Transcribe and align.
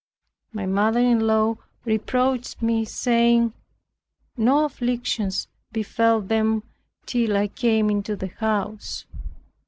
My 0.51 0.65
mother 0.65 0.99
in 0.99 1.27
law 1.27 1.57
reproached 1.85 2.59
me, 2.63 2.85
saying, 2.85 3.53
"No 4.35 4.65
afflictions 4.65 5.47
befell 5.71 6.21
them 6.21 6.63
till 7.05 7.37
I 7.37 7.47
came 7.49 7.91
into 7.91 8.15
the 8.15 8.29
house. 8.39 9.05